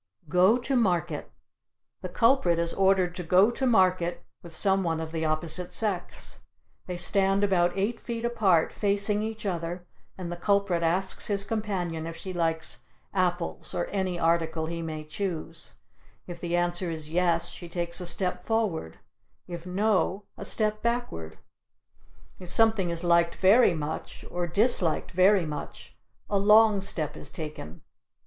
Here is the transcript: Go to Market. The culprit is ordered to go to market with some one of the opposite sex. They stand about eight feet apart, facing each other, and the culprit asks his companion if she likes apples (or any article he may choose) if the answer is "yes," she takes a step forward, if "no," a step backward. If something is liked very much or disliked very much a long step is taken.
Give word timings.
Go 0.29 0.57
to 0.57 0.75
Market. 0.75 1.31
The 2.01 2.09
culprit 2.09 2.57
is 2.57 2.73
ordered 2.73 3.13
to 3.17 3.23
go 3.23 3.51
to 3.51 3.67
market 3.67 4.25
with 4.41 4.51
some 4.55 4.83
one 4.83 4.99
of 4.99 5.11
the 5.11 5.25
opposite 5.25 5.71
sex. 5.71 6.39
They 6.87 6.97
stand 6.97 7.43
about 7.43 7.77
eight 7.77 7.99
feet 7.99 8.25
apart, 8.25 8.73
facing 8.73 9.21
each 9.21 9.45
other, 9.45 9.85
and 10.17 10.31
the 10.31 10.35
culprit 10.37 10.81
asks 10.81 11.27
his 11.27 11.43
companion 11.43 12.07
if 12.07 12.15
she 12.17 12.33
likes 12.33 12.83
apples 13.13 13.75
(or 13.75 13.85
any 13.91 14.17
article 14.19 14.65
he 14.65 14.81
may 14.81 15.03
choose) 15.03 15.75
if 16.25 16.39
the 16.39 16.55
answer 16.55 16.89
is 16.89 17.11
"yes," 17.11 17.49
she 17.49 17.69
takes 17.69 18.01
a 18.01 18.07
step 18.07 18.43
forward, 18.43 18.97
if 19.47 19.67
"no," 19.67 20.23
a 20.35 20.45
step 20.45 20.81
backward. 20.81 21.37
If 22.39 22.51
something 22.51 22.89
is 22.89 23.03
liked 23.03 23.35
very 23.35 23.75
much 23.75 24.25
or 24.31 24.47
disliked 24.47 25.11
very 25.11 25.45
much 25.45 25.95
a 26.27 26.39
long 26.39 26.81
step 26.81 27.15
is 27.15 27.29
taken. 27.29 27.83